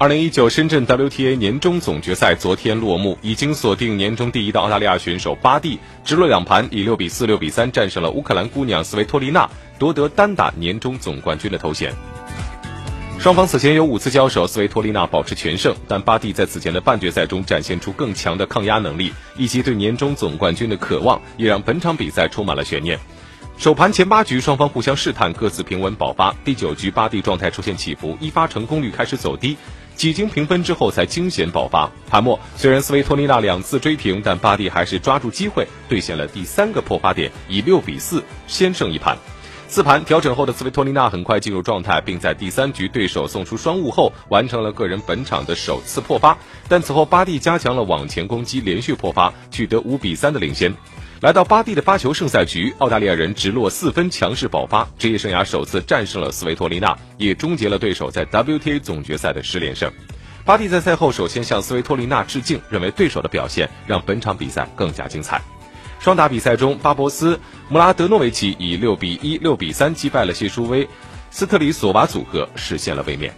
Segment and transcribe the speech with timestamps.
[0.00, 11.92] 二零一九深圳 WTA 年终总决赛昨天落幕，已经锁定年终第一的澳大利亚选手巴蒂，直落两盘以六比四、六比三战胜了乌克兰姑娘斯维托利娜，夺得单打年终总冠军的头衔。
[13.18, 22.96] 双方此前有五次交手，斯维托利娜保持全胜，但巴蒂在此前的半决赛中展现出更强的抗压能力，以及对年终总冠军的渴望，也让本场比赛充满了悬念。
[23.56, 26.32] 首盘前八局，双方互相试探，各自平稳保发。
[26.44, 29.56] 第九局，巴蒂状态出现起伏，一发成功率开始走低，
[29.98, 31.90] 几经平分之后才惊险爆发。
[32.08, 39.18] 盘末，虽然斯维托利娜两次追平，但巴蒂还是抓住机会兑现了第三个破发点，以六比四先胜一盘。
[39.66, 46.38] 四盘调整后的斯维托利娜很快进入状态，并在第三局对手送出双误后，完成了个人本场的首次破发。
[46.68, 50.72] 但此后巴蒂加强了网前攻击，连续破发，取得五比三的领先。
[51.20, 59.90] 来到巴蒂的发球胜赛局，澳大利亚人直落四分强势爆发，职业生涯首次战胜了斯维托利娜，也终结了对手在 WTA 总决赛的十连胜。
[60.44, 65.42] 巴蒂在赛后首先向斯维托利娜致敬，认为对手的表现让本场比赛更加精彩。
[65.98, 70.88] 双打比赛中，巴博斯穆拉德诺维奇以六比一、六比三击败了谢舒薇
[71.32, 73.34] 斯特里索娃组合，实现了卫冕。